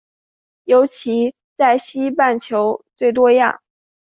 [0.63, 3.61] 尤其在西半球最多样。